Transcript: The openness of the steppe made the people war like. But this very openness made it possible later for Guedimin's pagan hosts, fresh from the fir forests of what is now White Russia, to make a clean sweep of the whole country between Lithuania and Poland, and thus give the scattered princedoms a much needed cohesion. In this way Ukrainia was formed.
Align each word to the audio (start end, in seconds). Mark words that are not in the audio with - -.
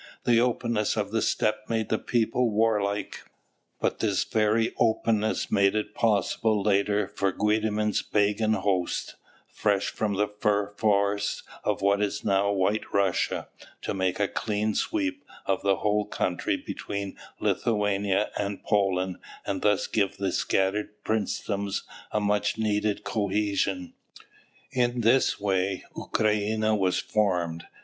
The 0.23 0.39
openness 0.39 0.97
of 0.97 1.11
the 1.11 1.21
steppe 1.21 1.69
made 1.69 1.89
the 1.89 1.99
people 1.99 2.49
war 2.49 2.81
like. 2.81 3.21
But 3.79 3.99
this 3.99 4.23
very 4.23 4.73
openness 4.79 5.51
made 5.51 5.75
it 5.75 5.93
possible 5.93 6.63
later 6.63 7.07
for 7.07 7.31
Guedimin's 7.31 8.01
pagan 8.01 8.53
hosts, 8.53 9.13
fresh 9.47 9.89
from 9.91 10.15
the 10.15 10.27
fir 10.27 10.73
forests 10.75 11.43
of 11.63 11.83
what 11.83 12.01
is 12.01 12.25
now 12.25 12.51
White 12.51 12.91
Russia, 12.91 13.49
to 13.83 13.93
make 13.93 14.19
a 14.19 14.27
clean 14.27 14.73
sweep 14.73 15.23
of 15.45 15.61
the 15.61 15.75
whole 15.75 16.05
country 16.05 16.57
between 16.57 17.15
Lithuania 17.39 18.31
and 18.35 18.63
Poland, 18.63 19.17
and 19.45 19.61
thus 19.61 19.85
give 19.85 20.17
the 20.17 20.31
scattered 20.31 21.03
princedoms 21.03 21.83
a 22.11 22.19
much 22.19 22.57
needed 22.57 23.03
cohesion. 23.03 23.93
In 24.71 25.01
this 25.01 25.39
way 25.39 25.83
Ukrainia 25.95 26.73
was 26.73 26.97
formed. 26.97 27.67